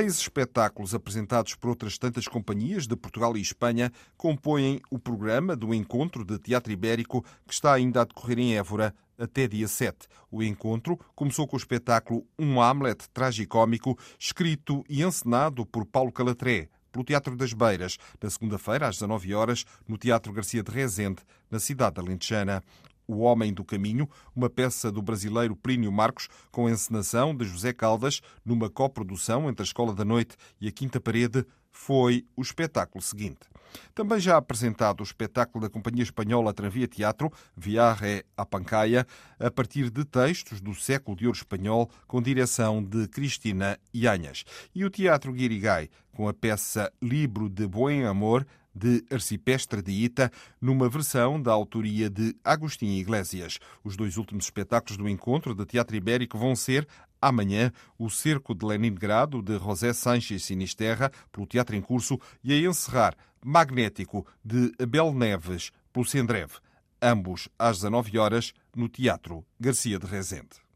[0.00, 5.74] Seis espetáculos apresentados por outras tantas companhias de Portugal e Espanha compõem o programa do
[5.74, 10.08] Encontro de Teatro Ibérico que está ainda a decorrer em Évora até dia 7.
[10.30, 16.70] O encontro começou com o espetáculo Um Hamlet tragicómico, escrito e encenado por Paulo Calatré,
[16.90, 21.58] pelo Teatro das Beiras, na segunda-feira, às 19 horas, no Teatro Garcia de Rezende, na
[21.58, 22.64] cidade de Alentejana.
[23.10, 28.20] O Homem do Caminho, uma peça do brasileiro Plínio Marcos, com encenação de José Caldas,
[28.44, 33.48] numa coprodução entre a Escola da Noite e a Quinta Parede, foi o espetáculo seguinte.
[33.94, 39.06] Também já apresentado o espetáculo da Companhia Espanhola Tranvia Teatro, Viaje a Pancaia,
[39.38, 44.44] a partir de textos do século de ouro espanhol, com direção de Cristina Ianhas.
[44.74, 50.30] E o Teatro Guirigay, com a peça Libro de Bom Amor, de Arcipestre de Ita,
[50.60, 53.58] numa versão da autoria de Agostinho Iglesias.
[53.82, 56.86] Os dois últimos espetáculos do encontro de Teatro Ibérico vão ser
[57.20, 62.68] amanhã o Cerco de Leningrado de José Sanches Sinisterra, pelo Teatro em Curso, e a
[62.68, 66.54] encerrar Magnético de Abel Neves, pelo Sendreve.
[67.02, 70.69] Ambos às 19 horas no Teatro Garcia de Rezende.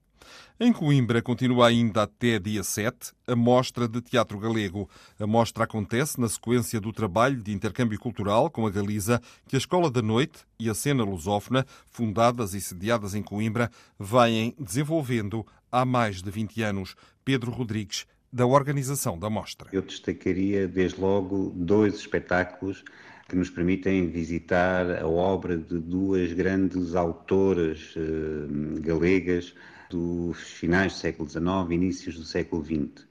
[0.58, 4.88] Em Coimbra continua ainda até dia 7 a Mostra de Teatro Galego.
[5.18, 9.58] A mostra acontece na sequência do trabalho de intercâmbio cultural com a Galiza que a
[9.58, 15.84] Escola da Noite e a Cena Lusófona, fundadas e sediadas em Coimbra, vêm desenvolvendo há
[15.84, 16.94] mais de 20 anos.
[17.24, 19.68] Pedro Rodrigues, da organização da mostra.
[19.72, 22.84] Eu destacaria desde logo dois espetáculos
[23.28, 29.54] que nos permitem visitar a obra de duas grandes autoras uh, galegas
[29.94, 33.06] dos finais do século XIX, inícios do século XX.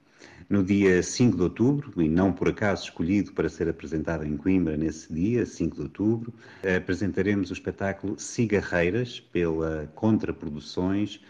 [0.50, 4.76] No dia 5 de outubro, e não por acaso escolhido para ser apresentado em Coimbra
[4.76, 6.34] nesse dia, 5 de outubro,
[6.76, 11.20] apresentaremos o espetáculo Cigarreiras, pela Contraproduções,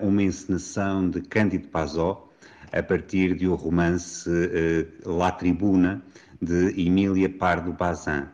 [0.00, 2.26] uma encenação de Cândido Pazó,
[2.72, 6.02] a partir de romance eh, La Tribuna,
[6.40, 8.26] de Emília Pardo Bazin.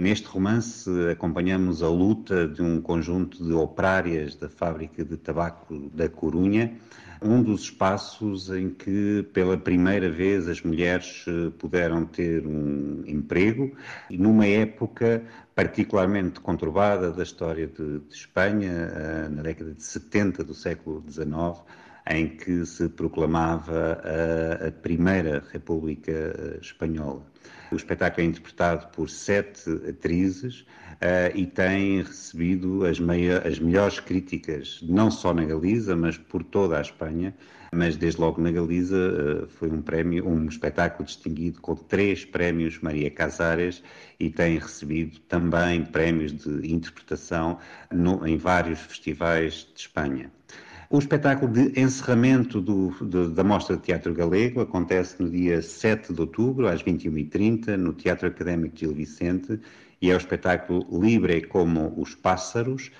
[0.00, 6.08] Neste romance acompanhamos a luta de um conjunto de operárias da fábrica de tabaco da
[6.08, 6.72] Corunha,
[7.20, 13.76] um dos espaços em que pela primeira vez as mulheres eh, puderam ter um emprego,
[14.08, 15.22] numa época
[15.54, 21.60] particularmente conturbada da história de, de Espanha, eh, na década de 70 do século XIX,
[22.08, 27.24] em que se proclamava a, a Primeira República eh, Espanhola.
[27.72, 32.98] O espetáculo é interpretado por sete atrizes uh, e tem recebido as,
[33.46, 37.34] as melhores críticas, não só na Galiza, mas por toda a Espanha.
[37.72, 42.80] Mas desde logo na Galiza uh, foi um prémio, um espetáculo distinguido com três prémios
[42.80, 43.84] Maria Casares
[44.18, 47.58] e tem recebido também prémios de interpretação
[47.92, 50.32] no, em vários festivais de Espanha.
[50.92, 52.90] O espetáculo de encerramento do,
[53.30, 58.26] da Mostra de Teatro Galego acontece no dia 7 de outubro, às 21h30, no Teatro
[58.26, 59.60] Académico de Gil Vicente,
[60.02, 62.90] e é o espetáculo Libre como os Pássaros,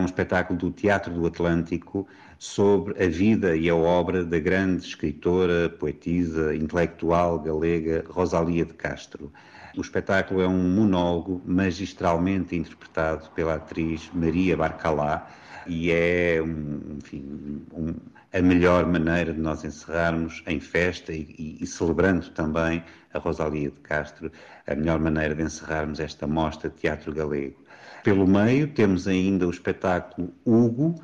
[0.00, 2.08] um espetáculo do Teatro do Atlântico
[2.38, 9.30] sobre a vida e a obra da grande escritora, poetisa, intelectual galega Rosalia de Castro.
[9.76, 15.30] O espetáculo é um monólogo magistralmente interpretado pela atriz Maria Barcalá,
[15.66, 17.94] e é um, enfim, um,
[18.32, 22.84] a melhor maneira de nós encerrarmos em festa e, e, e, celebrando também
[23.14, 24.30] a Rosalia de Castro,
[24.66, 27.56] a melhor maneira de encerrarmos esta mostra de teatro galego.
[28.04, 30.94] Pelo meio temos ainda o espetáculo Hugo,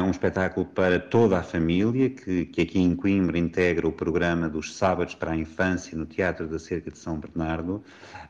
[0.00, 4.76] um espetáculo para toda a família, que, que aqui em Coimbra integra o programa dos
[4.76, 7.82] Sábados para a Infância no Teatro da Cerca de São Bernardo.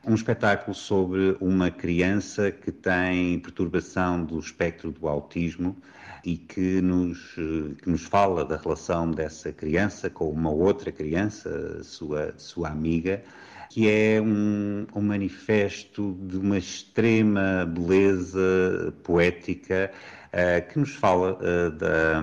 [0.02, 5.76] Um espetáculo sobre uma criança que tem perturbação do espectro do autismo
[6.24, 12.32] e que nos, que nos fala da relação dessa criança com uma outra criança, sua,
[12.38, 13.22] sua amiga,
[13.68, 19.90] que é um, um manifesto de uma extrema beleza poética
[20.68, 22.22] que nos fala uh, da,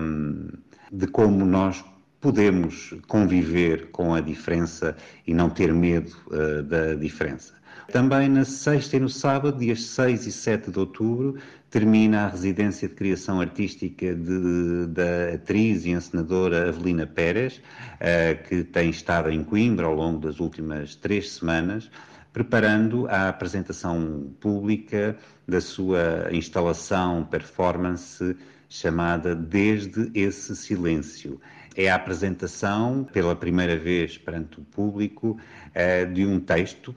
[0.90, 1.84] de como nós
[2.20, 4.96] podemos conviver com a diferença
[5.26, 7.54] e não ter medo uh, da diferença.
[7.92, 11.36] Também na sexta e no sábado, dias 6 e 7 de outubro,
[11.70, 18.64] termina a residência de criação artística de, da atriz e encenadora Avelina Pérez, uh, que
[18.64, 21.90] tem estado em Coimbra ao longo das últimas três semanas,
[22.32, 25.16] preparando a apresentação pública
[25.46, 28.36] da sua instalação performance
[28.68, 31.40] chamada Desde esse Silêncio
[31.76, 35.38] é a apresentação, pela primeira vez perante o público,
[35.74, 36.94] eh, de um texto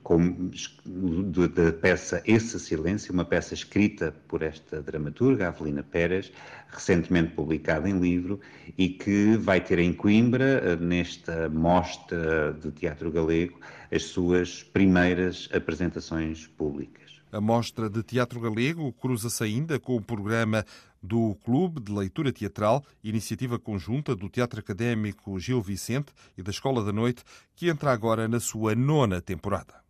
[1.53, 6.31] da peça Esse Silêncio, uma peça escrita por esta dramaturga, Avelina Pérez,
[6.69, 8.39] recentemente publicada em livro,
[8.77, 13.59] e que vai ter em Coimbra, eh, nesta mostra de teatro galego,
[13.91, 17.02] as suas primeiras apresentações públicas.
[17.33, 20.63] A mostra de teatro galego cruza-se ainda com o programa
[21.01, 26.83] do Clube de Leitura Teatral, iniciativa conjunta do Teatro Académico Gil Vicente e da Escola
[26.83, 27.23] da Noite,
[27.55, 29.81] que entra agora na sua nona temporada.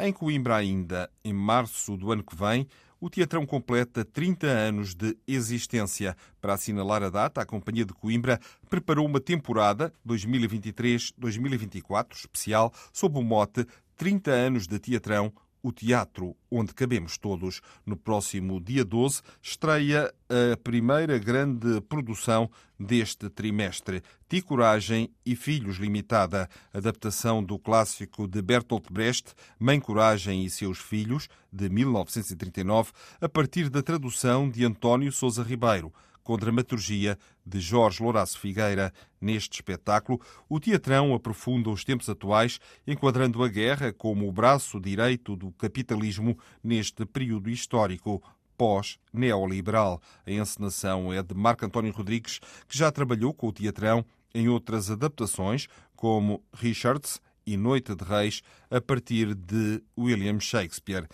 [0.00, 2.66] Em Coimbra, ainda, em março do ano que vem,
[3.00, 6.16] o Teatrão completa 30 anos de existência.
[6.40, 13.22] Para assinalar a data, a Companhia de Coimbra preparou uma temporada 2023-2024 especial sob o
[13.22, 13.64] mote
[13.96, 15.32] 30 anos de Teatrão,
[15.64, 17.62] o teatro onde cabemos todos.
[17.86, 24.02] No próximo dia 12 estreia a primeira grande produção deste trimestre,
[24.46, 31.28] Coragem e Filhos Limitada, adaptação do clássico de Bertolt Brecht, Mãe Coragem e seus filhos,
[31.52, 32.90] de 1939,
[33.20, 35.92] a partir da tradução de António Sousa Ribeiro
[36.24, 37.16] com dramaturgia
[37.46, 38.92] de Jorge Lourenço Figueira.
[39.20, 45.36] Neste espetáculo, o teatrão aprofunda os tempos atuais, enquadrando a guerra como o braço direito
[45.36, 48.22] do capitalismo neste período histórico
[48.56, 50.00] pós-neoliberal.
[50.26, 54.04] A encenação é de Marco António Rodrigues, que já trabalhou com o teatrão
[54.34, 61.06] em outras adaptações, como Richards e Noite de Reis, a partir de William Shakespeare.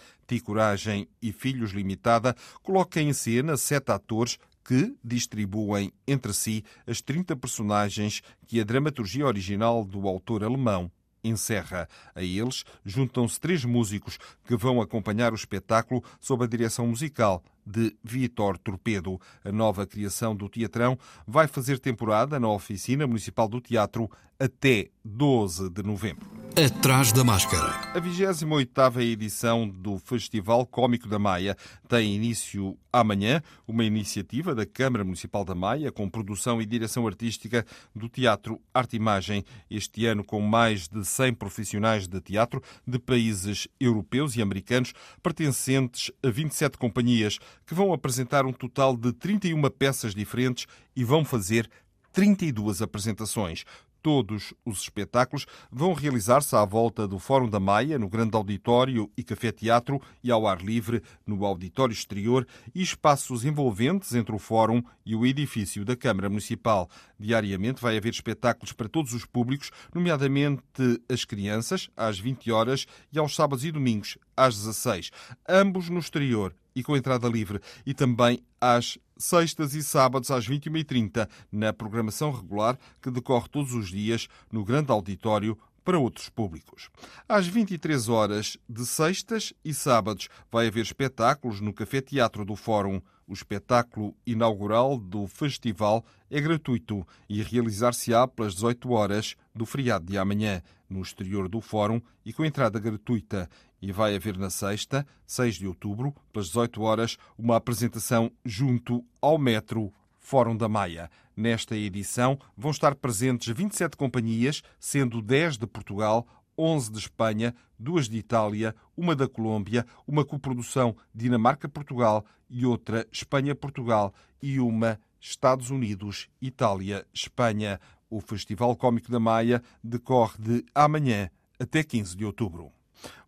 [0.45, 7.37] Coragem e Filhos Limitada coloca em cena sete atores que distribuem entre si as 30
[7.37, 10.91] personagens que a dramaturgia original do autor alemão
[11.23, 11.89] encerra.
[12.15, 17.96] A eles juntam-se três músicos que vão acompanhar o espetáculo sob a direção musical de
[18.02, 19.20] Vitor Torpedo.
[19.44, 25.69] A nova criação do Teatrão vai fazer temporada na Oficina Municipal do Teatro até 12
[25.69, 26.26] de novembro.
[26.56, 27.69] Atrás da Máscara.
[27.94, 31.56] A 28ª edição do Festival Cómico da Maia
[31.87, 37.64] tem início amanhã, uma iniciativa da Câmara Municipal da Maia com produção e direção artística
[37.94, 39.44] do Teatro Arte Imagem.
[39.70, 46.11] Este ano com mais de 100 profissionais de teatro de países europeus e americanos pertencentes
[46.22, 51.71] a 27 companhias que vão apresentar um total de 31 peças diferentes e vão fazer
[52.12, 53.65] 32 apresentações.
[54.03, 59.23] Todos os espetáculos vão realizar-se à volta do Fórum da Maia, no Grande Auditório e
[59.23, 64.83] Café Teatro e ao ar livre, no Auditório Exterior e espaços envolventes entre o Fórum
[65.05, 66.89] e o edifício da Câmara Municipal.
[67.19, 70.63] Diariamente vai haver espetáculos para todos os públicos, nomeadamente
[71.06, 75.11] as crianças, às 20 horas e aos sábados e domingos, às 16,
[75.49, 81.29] ambos no exterior e com entrada livre, e também às sextas e sábados às 21h30,
[81.53, 86.91] na programação regular que decorre todos os dias no grande auditório para outros públicos.
[87.29, 93.01] Às 23 horas de sextas e sábados vai haver espetáculos no Café Teatro do Fórum.
[93.27, 100.19] O espetáculo inaugural do festival é gratuito e realizar-se-á pelas 18 horas do feriado de
[100.19, 103.49] amanhã, no exterior do Fórum e com entrada gratuita.
[103.81, 109.39] E vai haver na sexta, 6 de outubro, pelas 18 horas, uma apresentação junto ao
[109.39, 111.10] Metro Fórum da Maia.
[111.34, 116.27] Nesta edição vão estar presentes 27 companhias, sendo 10 de Portugal,
[116.58, 124.13] 11 de Espanha, duas de Itália, uma da Colômbia, uma coprodução Dinamarca-Portugal e outra Espanha-Portugal
[124.43, 127.81] e uma Estados Unidos-Itália-Espanha.
[128.10, 132.70] O Festival Cómico da Maia decorre de amanhã até 15 de outubro.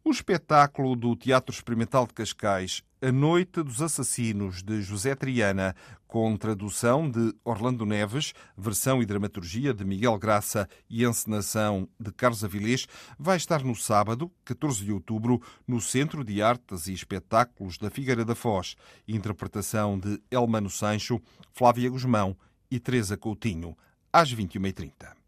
[0.04, 5.76] O espetáculo do Teatro Experimental de Cascais, A Noite dos Assassinos, de José Triana,
[6.08, 12.42] com tradução de Orlando Neves, versão e dramaturgia de Miguel Graça e encenação de Carlos
[12.44, 12.86] Avilés,
[13.18, 18.24] vai estar no sábado, 14 de outubro, no Centro de Artes e Espetáculos da Figueira
[18.24, 18.74] da Foz.
[19.06, 21.18] Interpretação de Elmano Sancho,
[21.52, 22.36] Flávia Guzmão
[22.68, 23.76] e Teresa Coutinho,
[24.12, 25.21] às 21h30.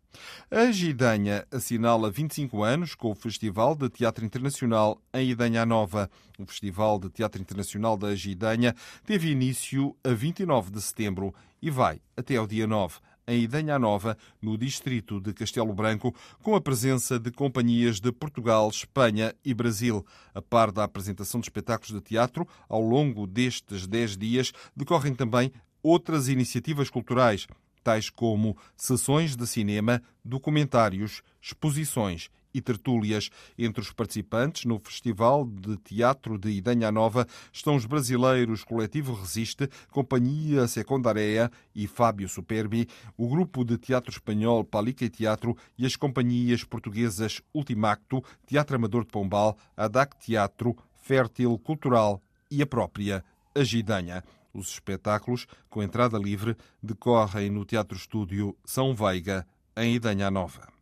[0.50, 6.10] A Gidanha assinala 25 anos com o Festival de Teatro Internacional em Idanha Nova.
[6.38, 12.00] O Festival de Teatro Internacional da Gidanha teve início a 29 de setembro e vai
[12.16, 12.98] até ao dia 9.
[13.26, 18.68] em Idanha Nova, no distrito de Castelo Branco, com a presença de companhias de Portugal,
[18.68, 20.04] Espanha e Brasil.
[20.34, 25.50] A par da apresentação de espetáculos de teatro, ao longo destes dez dias, decorrem também
[25.82, 27.46] outras iniciativas culturais,
[27.84, 33.30] tais como sessões de cinema, documentários, exposições e tertúlias.
[33.58, 39.68] Entre os participantes no Festival de Teatro de Idanha Nova estão os brasileiros Coletivo Resiste,
[39.90, 45.96] Companhia Secundaria e Fábio Superbi, o grupo de teatro espanhol Palica e Teatro e as
[45.96, 53.22] companhias portuguesas Ultimacto, Teatro Amador de Pombal, Adac Teatro, Fértil Cultural e a própria
[53.54, 54.24] Agidanha.
[54.54, 59.44] Os espetáculos, com entrada livre, decorrem no Teatro Estúdio São Veiga,
[59.76, 60.72] em Idanha Nova.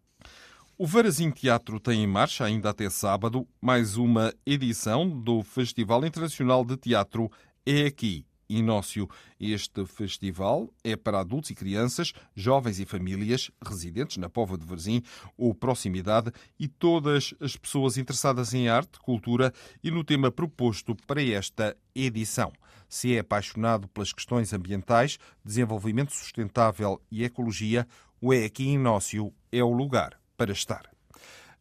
[0.76, 6.64] O Varazim Teatro tem em marcha, ainda até sábado, mais uma edição do Festival Internacional
[6.64, 7.30] de Teatro
[7.64, 9.08] É Aqui, Inócio.
[9.40, 15.02] Este festival é para adultos e crianças, jovens e famílias, residentes na Pova de Varzim
[15.36, 19.52] ou proximidade e todas as pessoas interessadas em arte, cultura
[19.82, 22.52] e no tema proposto para esta edição.
[22.92, 27.88] Se é apaixonado pelas questões ambientais, desenvolvimento sustentável e ecologia,
[28.20, 30.90] o É Aqui Inócio é o lugar para estar.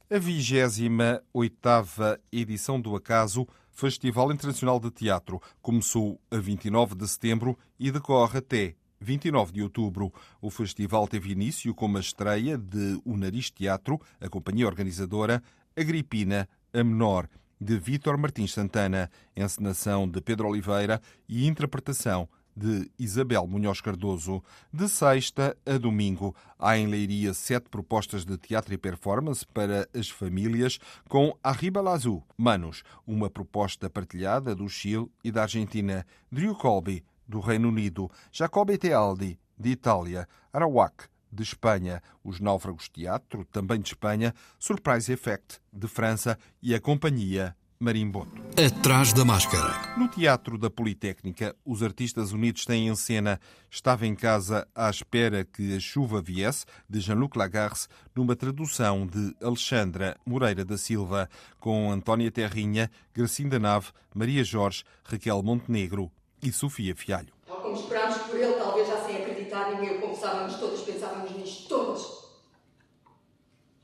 [0.10, 7.90] A 28ª edição do Acaso, Festival Internacional de Teatro, começou a 29 de setembro e
[7.92, 10.14] decorre até 29 de outubro.
[10.42, 15.42] O festival teve início com uma estreia de O Nariz Teatro, a companhia organizadora,
[15.78, 17.30] Agripina, a menor,
[17.62, 21.00] de Vítor Martins Santana, encenação de Pedro Oliveira
[21.30, 22.28] e interpretação
[22.58, 24.44] de Isabel Munhoz Cardoso.
[24.74, 30.10] De sexta a domingo, há em Leiria sete propostas de teatro e performance para as
[30.10, 37.04] famílias com Arriba Lazu, Manos, uma proposta partilhada do Chile e da Argentina, Drew Colby,
[37.28, 43.90] do Reino Unido, Jacobi Tealdi, de Itália, Arawak, de Espanha, os Náufragos Teatro, também de
[43.90, 48.32] Espanha, Surprise Effect, de França e a Companhia Marimbondo.
[48.64, 49.98] Atrás da máscara.
[49.98, 53.40] No Teatro da Politécnica, os artistas unidos têm em cena
[53.72, 59.36] Estava em casa à espera que a chuva viesse, de Jean-Luc Lagarce, numa tradução de
[59.42, 61.28] Alexandra Moreira da Silva,
[61.60, 66.12] com Antónia Terrinha, Gracinda Nave, Maria Jorge, Raquel Montenegro
[66.44, 67.34] e Sofia Fialho.
[67.48, 71.68] Tal como esperámos por ele, talvez já sem acreditar, ninguém o confessávamos todos, pensávamos nisto
[71.68, 72.22] todos.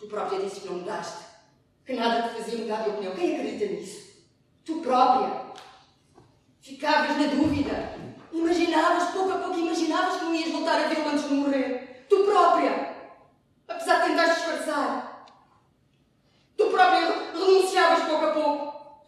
[0.07, 1.25] Tu própria disse que não mudaste
[1.85, 3.13] que nada te fazia mudar de opinião.
[3.13, 4.25] Quem acredita nisso?
[4.63, 5.47] Tu própria.
[6.61, 7.93] Ficavas na dúvida.
[8.31, 12.05] Imaginavas, pouco a pouco, imaginavas que não ias voltar a vê-lo antes de morrer.
[12.07, 12.95] Tu própria.
[13.67, 15.27] Apesar de tentar disfarçar.
[16.55, 19.07] Tu própria renunciavas pouco a pouco.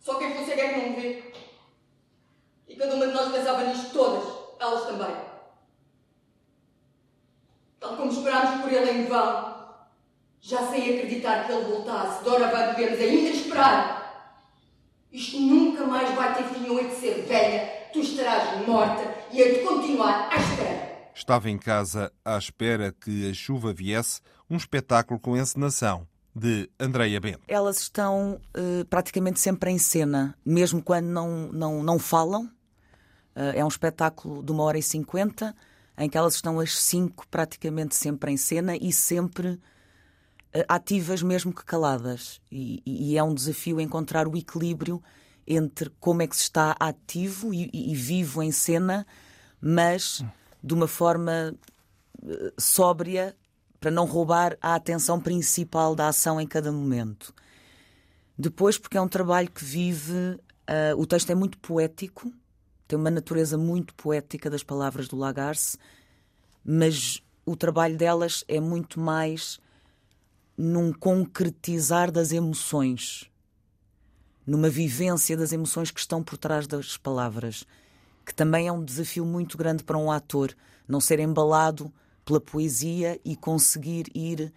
[0.00, 1.34] Só quem consegue é que não vê.
[2.68, 4.24] E cada uma de nós pensava nisto todas.
[4.58, 5.14] Elas também.
[7.78, 9.51] Tal como esperámos por ele em vão
[10.42, 12.24] já sem acreditar que ele voltasse.
[12.24, 14.02] Dora vai devemos ainda esperar.
[15.12, 16.66] Isto nunca mais vai ter fim.
[16.66, 20.92] Eu hei de ser velha, tu estarás morta e hei de continuar à espera.
[21.14, 24.20] Estava em casa à espera que a chuva viesse,
[24.50, 27.42] um espetáculo com encenação de Andreia Bento.
[27.46, 32.46] Elas estão uh, praticamente sempre em cena, mesmo quando não, não, não falam.
[33.36, 35.54] Uh, é um espetáculo de uma hora e cinquenta,
[35.96, 39.60] em que elas estão as cinco praticamente sempre em cena e sempre
[40.68, 42.40] ativas mesmo que caladas.
[42.50, 45.02] E, e, é um desafio encontrar o equilíbrio
[45.46, 49.06] entre como é que se está ativo e, e vivo em cena,
[49.60, 50.24] mas
[50.62, 51.54] de uma forma
[52.24, 53.36] eh, sóbria
[53.80, 57.34] para não roubar a atenção principal da ação em cada momento.
[58.38, 60.38] Depois, porque é um trabalho que vive.
[60.62, 62.32] Uh, o texto é muito poético,
[62.86, 65.76] tem uma natureza muito poética das palavras do Lagarce,
[66.64, 69.58] mas o trabalho delas é muito mais
[70.56, 73.30] num concretizar das emoções,
[74.46, 77.64] numa vivência das emoções que estão por trás das palavras,
[78.24, 80.54] que também é um desafio muito grande para um ator,
[80.86, 81.92] não ser embalado
[82.24, 84.52] pela poesia e conseguir ir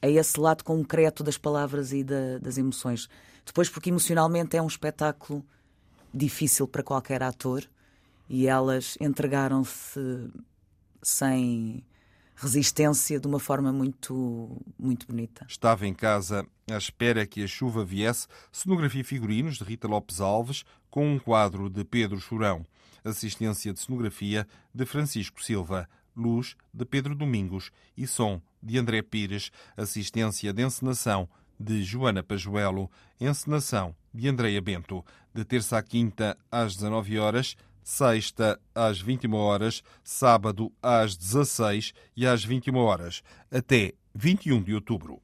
[0.00, 3.08] a esse lado concreto das palavras e da, das emoções.
[3.44, 5.44] Depois, porque emocionalmente é um espetáculo
[6.12, 7.64] difícil para qualquer ator
[8.28, 10.30] e elas entregaram-se
[11.02, 11.84] sem
[12.34, 15.44] resistência de uma forma muito, muito bonita.
[15.48, 20.20] Estava em casa à espera que a chuva viesse, cenografia e figurinos de Rita Lopes
[20.20, 22.66] Alves, com um quadro de Pedro Churão,
[23.04, 29.50] assistência de cenografia de Francisco Silva, luz de Pedro Domingos e som de André Pires,
[29.76, 35.04] assistência de encenação de Joana Pajuelo, encenação de Andreia Bento.
[35.34, 42.26] De terça à quinta, às 19 horas, sexta às 21 horas, sábado às 16 e
[42.26, 45.20] às 21 horas, até 21 de outubro.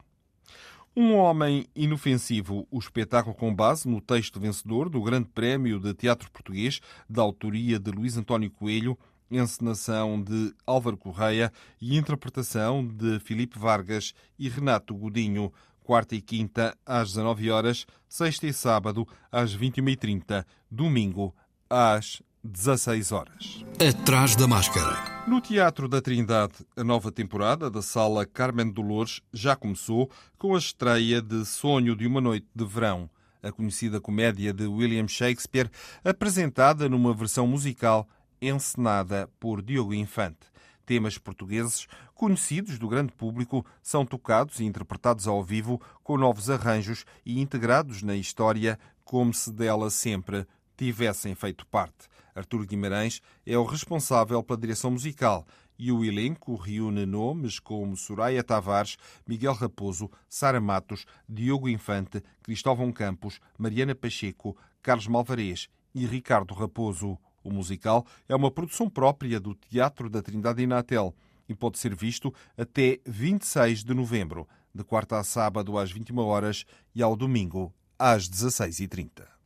[0.95, 6.29] Um Homem Inofensivo, o espetáculo com base no texto vencedor do Grande Prémio de Teatro
[6.31, 8.97] Português, da autoria de Luís António Coelho,
[9.31, 16.75] encenação de Álvaro Correia e interpretação de Filipe Vargas e Renato Godinho, quarta e quinta
[16.85, 21.33] às 19 horas, sexta e sábado às 21h30, domingo
[21.69, 23.65] às 16 horas.
[23.85, 25.25] Atrás da máscara.
[25.27, 30.57] No Teatro da Trindade, a nova temporada da Sala Carmen Dolores já começou com a
[30.57, 33.09] estreia de Sonho de uma Noite de Verão,
[33.43, 35.69] a conhecida comédia de William Shakespeare,
[36.03, 38.07] apresentada numa versão musical
[38.41, 40.47] encenada por Diogo Infante.
[40.85, 47.05] Temas portugueses conhecidos do grande público são tocados e interpretados ao vivo com novos arranjos
[47.25, 50.47] e integrados na história como se dela sempre
[50.79, 52.07] tivessem feito parte.
[52.33, 55.45] Artur Guimarães é o responsável pela direção musical
[55.77, 62.93] e o elenco reúne nomes como Soraya Tavares, Miguel Raposo, Sara Matos, Diogo Infante, Cristóvão
[62.93, 67.17] Campos, Mariana Pacheco, Carlos Malvarez e Ricardo Raposo.
[67.43, 71.13] O musical é uma produção própria do Teatro da Trindade Inatel
[71.47, 76.63] e pode ser visto até 26 de novembro, de quarta a sábado às 21 horas
[76.95, 79.38] e ao domingo às 16h30.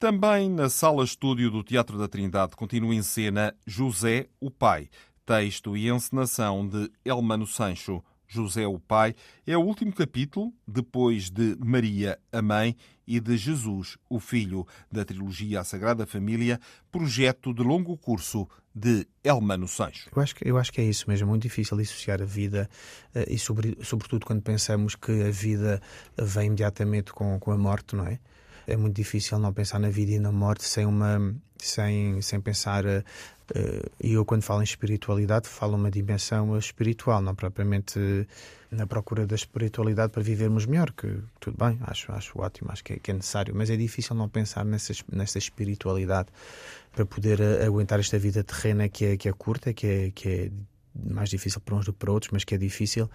[0.00, 4.88] Também na sala estúdio do Teatro da Trindade continua em cena José o Pai,
[5.26, 8.00] texto e encenação de Elmano Sancho.
[8.28, 13.98] José o Pai é o último capítulo, depois de Maria a Mãe e de Jesus
[14.08, 16.60] o Filho, da trilogia A Sagrada Família,
[16.92, 20.08] projeto de longo curso de Elmano Sancho.
[20.14, 22.70] Eu acho que, eu acho que é isso mesmo, é muito difícil dissociar a vida
[23.16, 25.82] eh, e, sobre, sobretudo, quando pensamos que a vida
[26.16, 28.20] vem imediatamente com, com a morte, não é?
[28.68, 32.84] É muito difícil não pensar na vida e na morte sem uma sem, sem pensar
[32.86, 33.02] uh,
[34.00, 37.98] e eu quando falo em espiritualidade falo uma dimensão espiritual não propriamente
[38.70, 42.92] na procura da espiritualidade para vivermos melhor que tudo bem acho acho ótimo acho que
[42.92, 46.28] é, que é necessário mas é difícil não pensar nessa nessa espiritualidade
[46.92, 50.28] para poder uh, aguentar esta vida terrena que é que é curta que é que
[50.28, 50.50] é
[50.98, 53.08] mais difícil para uns do que para outros mas que é difícil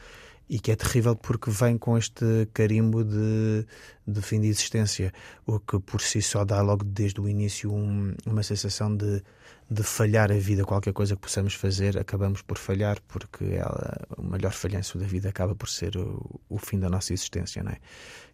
[0.50, 3.66] e que é terrível porque vem com este carimbo de,
[4.06, 5.14] de fim de existência,
[5.46, 9.24] o que por si só dá logo desde o início um, uma sensação de,
[9.70, 14.24] de falhar a vida, qualquer coisa que possamos fazer, acabamos por falhar, porque ela, o
[14.24, 17.78] maior falhanço da vida acaba por ser o, o fim da nossa existência, não é?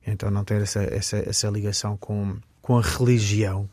[0.06, 3.70] Então não ter essa, essa, essa ligação com, com a religião,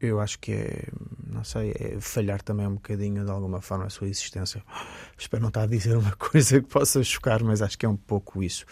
[0.00, 0.88] eu acho que é,
[1.26, 4.62] não sei, é falhar também um bocadinho de alguma forma a sua existência.
[5.18, 7.96] Espero não estar a dizer uma coisa que possa chocar, mas acho que é um
[7.96, 8.64] pouco isso.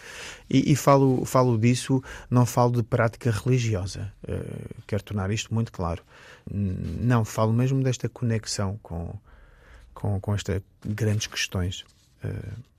[0.49, 4.13] E, e falo, falo disso, não falo de prática religiosa.
[4.23, 6.01] Uh, quero tornar isto muito claro.
[6.49, 9.13] Não, falo mesmo desta conexão com,
[9.93, 11.85] com, com estas grandes questões.
[12.23, 12.76] Uh,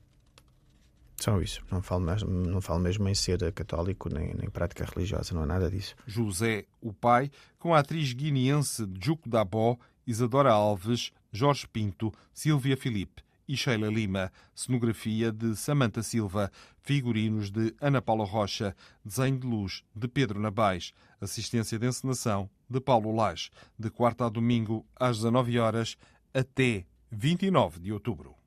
[1.18, 1.62] só isso.
[1.70, 5.46] Não falo, mesmo, não falo mesmo em ser católico nem, nem prática religiosa, não é
[5.46, 5.96] nada disso.
[6.06, 9.76] José, o pai, com a atriz guineense Juco Dabó,
[10.06, 16.52] Isadora Alves, Jorge Pinto, Silvia Filipe e Sheila Lima, cenografia de Samanta Silva,
[16.82, 22.80] figurinos de Ana Paula Rocha, desenho de luz de Pedro Nabais, assistência de encenação de
[22.80, 25.96] Paulo Lage, de quarta a domingo às 19 horas
[26.32, 28.37] até 29 de outubro.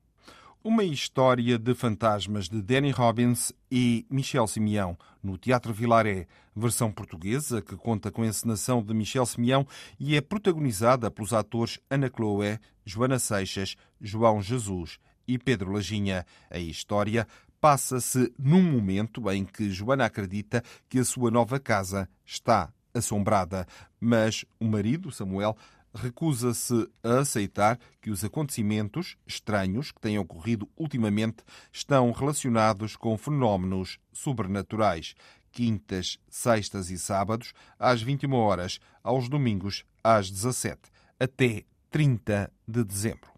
[0.64, 7.60] Uma história de fantasmas de Danny Robbins e Michel Simeão, no Teatro Vilaré, versão portuguesa
[7.60, 9.66] que conta com a encenação de Michel Simeão
[9.98, 16.24] e é protagonizada pelos atores Ana Chloé, Joana Seixas, João Jesus e Pedro Lajinha.
[16.48, 17.26] A história
[17.60, 23.66] passa-se num momento em que Joana acredita que a sua nova casa está assombrada,
[24.00, 25.56] mas o marido, Samuel,
[25.94, 33.98] recusa-se a aceitar que os acontecimentos estranhos que têm ocorrido ultimamente estão relacionados com fenómenos
[34.12, 35.14] sobrenaturais.
[35.50, 40.80] Quintas, sextas e sábados, às 21 horas, aos domingos, às 17,
[41.20, 43.30] até 30 de dezembro.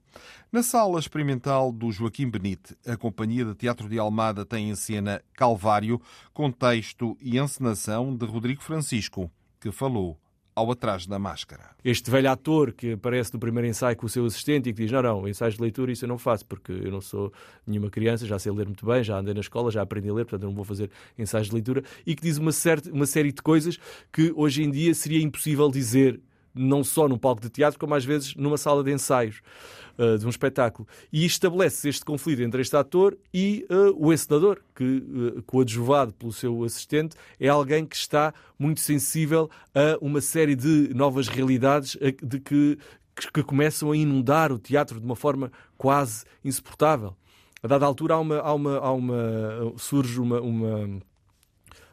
[0.52, 5.20] Na sala experimental do Joaquim Benite, a Companhia de Teatro de Almada tem em cena
[5.34, 6.00] Calvário,
[6.32, 9.28] com texto e encenação de Rodrigo Francisco,
[9.60, 10.16] que falou
[10.54, 11.70] ao atrás da máscara.
[11.84, 14.92] Este velho ator que aparece no primeiro ensaio com o seu assistente e que diz:
[14.92, 17.32] Não, não, ensaios de leitura isso eu não faço, porque eu não sou
[17.66, 20.24] nenhuma criança, já sei ler muito bem, já andei na escola, já aprendi a ler,
[20.24, 21.82] portanto eu não vou fazer ensaios de leitura.
[22.06, 23.78] E que diz uma, certa, uma série de coisas
[24.12, 26.20] que hoje em dia seria impossível dizer,
[26.54, 29.40] não só num palco de teatro, como às vezes numa sala de ensaios
[29.98, 30.86] uh, de um espetáculo.
[31.12, 36.32] E estabelece este conflito entre este ator e uh, o encenador, que, uh, coadjuvado pelo
[36.32, 42.38] seu assistente, é alguém que está muito sensível a uma série de novas realidades de
[42.38, 42.78] que
[43.32, 47.16] que, começam a inundar o teatro de uma forma quase insuportável.
[47.62, 51.00] A dada altura há uma, há uma, há uma surge uma, uma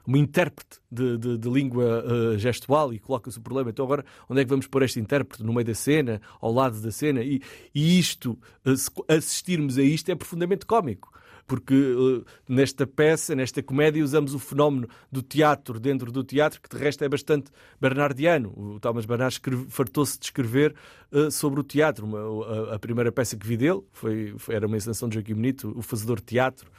[0.06, 3.70] uma intérprete de, de, de língua uh, gestual e coloca-se o problema.
[3.70, 5.44] Então, agora, onde é que vamos pôr este intérprete?
[5.44, 7.22] No meio da cena, ao lado da cena?
[7.22, 7.42] E,
[7.74, 11.12] e isto, uh, assistirmos a isto, é profundamente cómico
[11.52, 16.70] porque uh, nesta peça, nesta comédia, usamos o fenómeno do teatro dentro do teatro, que
[16.70, 18.54] de resto é bastante bernardiano.
[18.56, 19.38] O Thomas Bernard
[19.68, 20.74] fartou-se de escrever
[21.12, 22.06] uh, sobre o teatro.
[22.06, 25.34] Uma, a, a, primeira peça que vi dele foi, foi, era uma encenação de Joaquim
[25.34, 26.72] Bonito, O Fazedor Teatro,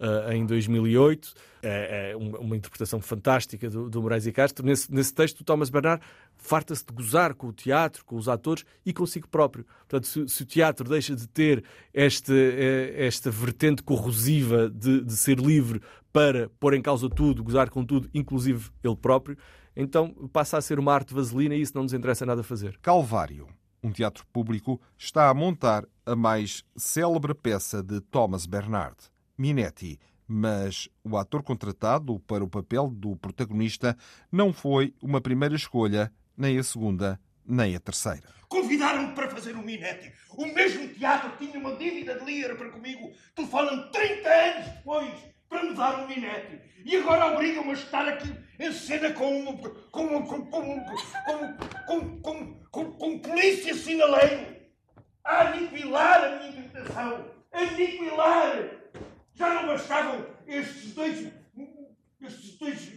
[0.00, 1.34] uh, em 2008.
[1.64, 4.66] É, é uma interpretação fantástica do, do Moraes e Castro.
[4.66, 6.02] Nesse, nesse texto, o Thomas Bernard
[6.36, 9.64] farta-se de gozar com o teatro, com os atores e consigo próprio.
[9.88, 15.16] Portanto, se, se o teatro deixa de ter esta, eh, esta vertente corrosiva de, de
[15.16, 15.80] ser livre
[16.12, 19.38] para pôr em causa tudo, gozar com tudo, inclusive ele próprio,
[19.74, 22.76] então passa a ser uma arte vaselina e isso não nos interessa nada fazer.
[22.82, 23.46] Calvário,
[23.82, 28.96] um teatro público, está a montar a mais célebre peça de Thomas Bernard.
[29.42, 33.96] Minetti, mas o ator contratado para o papel do protagonista
[34.30, 38.22] não foi uma primeira escolha, nem a segunda, nem a terceira.
[38.48, 40.12] Convidaram-me para fazer o Minetti.
[40.36, 43.10] O mesmo teatro tinha uma dívida de lira para comigo.
[43.34, 45.12] Telefonam 30 anos depois
[45.48, 46.60] para me dar o Minetti.
[46.84, 49.56] E agora obrigam-me a estar aqui em cena com
[49.90, 50.84] com, com, com,
[51.86, 54.54] com, com, com, com polícia sinaleiro
[55.24, 57.24] a aniquilar a minha interpretação.
[57.52, 58.81] Aniquilar!
[59.34, 61.32] Já não bastavam estes dois.
[62.20, 62.92] estes dois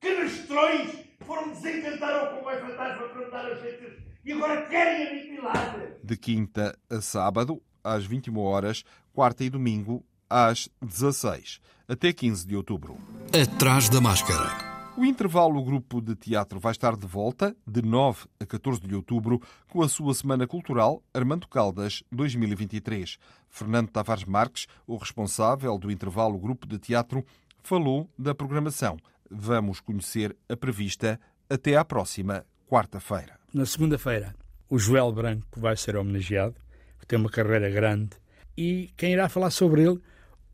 [0.00, 0.90] canastrões
[1.20, 3.92] foram desencantar ao comboio fantasma para me dar as letras
[4.24, 5.76] e agora querem aniquilar.
[6.02, 12.56] De quinta a sábado, às 21 horas, quarta e domingo, às 16, até 15 de
[12.56, 12.98] outubro.
[13.32, 14.69] Atrás da máscara.
[14.96, 19.40] O intervalo Grupo de Teatro vai estar de volta de 9 a 14 de outubro
[19.68, 23.16] com a sua Semana Cultural Armando Caldas 2023.
[23.48, 27.24] Fernando Tavares Marques, o responsável do intervalo Grupo de Teatro,
[27.62, 28.98] falou da programação.
[29.30, 33.38] Vamos conhecer a prevista até à próxima quarta-feira.
[33.54, 34.34] Na segunda-feira,
[34.68, 36.56] o Joel Branco vai ser homenageado,
[36.98, 38.10] que tem uma carreira grande,
[38.56, 40.00] e quem irá falar sobre ele,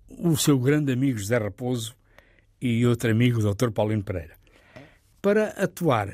[0.08, 1.96] o seu grande amigo José Raposo,
[2.60, 3.70] e outro amigo, o Dr.
[3.70, 4.36] Paulino Pereira.
[5.20, 6.08] Para atuar,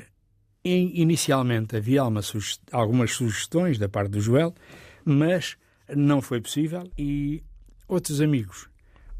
[0.63, 4.53] inicialmente havia algumas sugestões da parte do Joel,
[5.05, 5.57] mas
[5.95, 7.43] não foi possível e
[7.87, 8.69] outros amigos,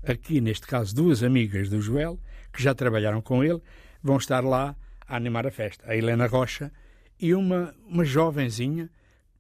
[0.04, 2.20] aqui neste caso duas amigas do Joel,
[2.52, 3.62] que já trabalharam com ele,
[4.02, 4.76] vão estar lá
[5.08, 5.90] a animar a festa.
[5.90, 6.72] A Helena Rocha
[7.20, 8.90] e uma, uma jovenzinha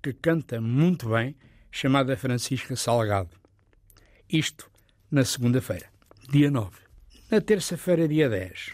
[0.02, 1.36] que canta muito bem,
[1.72, 3.36] chamada Francisca Salgado.
[4.30, 4.69] Isto
[5.10, 5.88] na segunda-feira,
[6.30, 6.83] dia 9.
[7.31, 8.73] Na terça-feira, dia 10,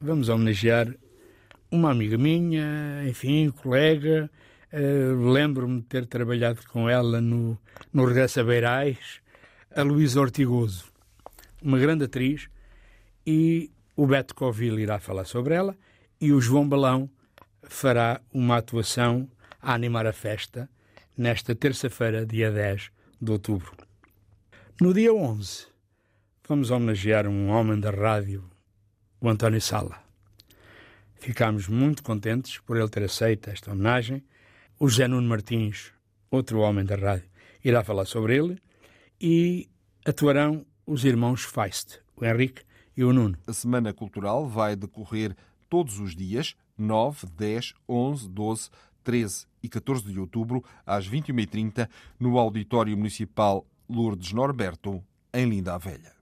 [0.00, 0.92] vamos homenagear
[1.70, 4.28] uma amiga minha, enfim, colega.
[4.72, 7.58] Uh, Lembro-me de ter trabalhado com ela no,
[7.92, 9.20] no Regresso a Beirais,
[9.74, 10.86] a Luísa Ortigoso,
[11.62, 12.48] uma grande atriz,
[13.24, 15.76] e o Beto Covil irá falar sobre ela,
[16.20, 17.08] e o João Balão
[17.62, 19.28] fará uma atuação
[19.60, 20.68] a animar a festa
[21.16, 23.72] nesta terça-feira, dia 10 de outubro.
[24.80, 25.68] No dia 11,
[26.50, 28.42] vamos homenagear um homem da rádio,
[29.20, 30.02] o António Sala.
[31.14, 34.24] Ficámos muito contentes por ele ter aceito esta homenagem.
[34.76, 35.92] O José Nuno Martins,
[36.28, 37.30] outro homem da rádio,
[37.64, 38.58] irá falar sobre ele
[39.20, 39.68] e
[40.04, 42.64] atuarão os irmãos Feist, o Henrique
[42.96, 43.38] e o Nuno.
[43.46, 45.36] A Semana Cultural vai decorrer
[45.68, 48.70] todos os dias, 9, 10, 11, 12,
[49.04, 55.00] 13 e 14 de outubro, às 21h30, no Auditório Municipal Lourdes Norberto,
[55.32, 56.19] em Linda a Velha.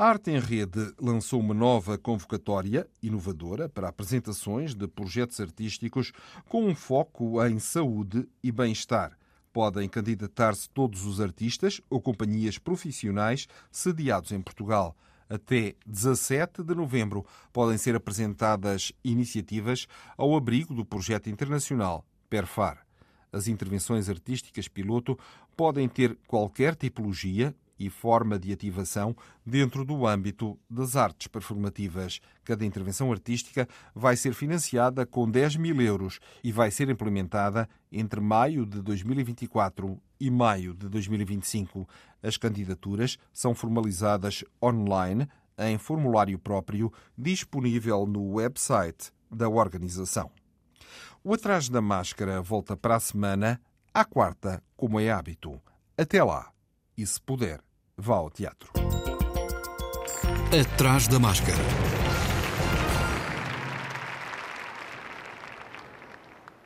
[0.00, 6.10] A Arte em Rede lançou uma nova convocatória inovadora para apresentações de projetos artísticos
[6.48, 9.12] com um foco em saúde e bem-estar.
[9.52, 14.96] Podem candidatar-se todos os artistas ou companhias profissionais sediados em Portugal.
[15.28, 19.86] Até 17 de novembro podem ser apresentadas iniciativas
[20.16, 22.86] ao abrigo do projeto internacional PERFAR.
[23.30, 25.18] As intervenções artísticas piloto
[25.54, 32.20] podem ter qualquer tipologia e forma de ativação dentro do âmbito das artes performativas.
[32.44, 38.20] Cada intervenção artística vai ser financiada com 10 mil euros e vai ser implementada entre
[38.20, 41.88] maio de 2024 e maio de 2025.
[42.22, 45.26] As candidaturas são formalizadas online
[45.58, 50.30] em formulário próprio disponível no website da organização.
[51.24, 53.60] O Atrás da Máscara volta para a semana,
[53.92, 55.60] à quarta, como é hábito.
[55.96, 56.50] Até lá,
[56.96, 57.60] e se puder,
[58.00, 58.70] vá ao teatro.
[60.58, 61.58] Atrás da máscara.